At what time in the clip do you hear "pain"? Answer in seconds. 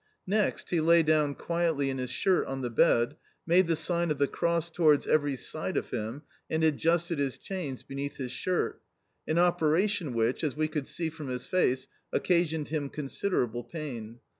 13.63-14.19